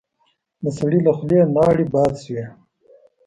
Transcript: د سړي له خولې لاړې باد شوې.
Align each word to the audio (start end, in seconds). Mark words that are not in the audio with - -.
د 0.63 0.65
سړي 0.77 0.99
له 1.07 1.11
خولې 1.17 1.39
لاړې 1.55 1.85
باد 1.93 2.13
شوې. 2.23 2.45